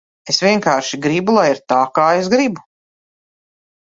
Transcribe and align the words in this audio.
Es 0.31 0.37
vienkārši 0.43 0.97
gribu, 1.03 1.35
lai 1.35 1.43
ir 1.51 1.61
tā, 1.73 1.77
kā 1.99 2.07
es 2.21 2.31
gribu. 2.37 2.65